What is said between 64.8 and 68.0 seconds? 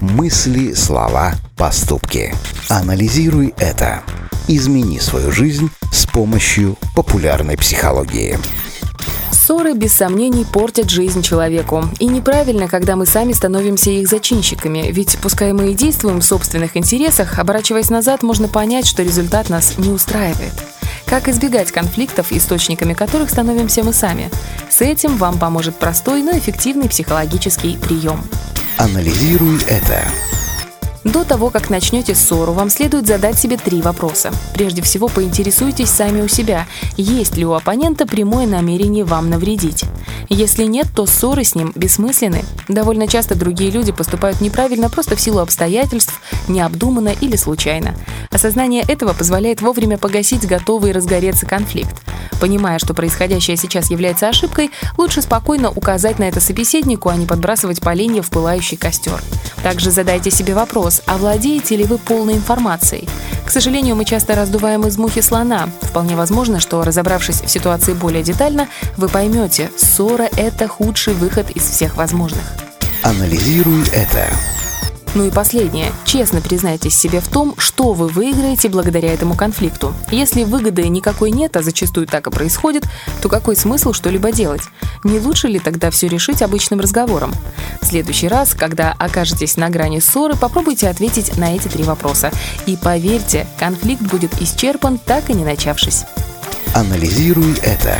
из мухи слона. Вполне возможно, что, разобравшись в ситуации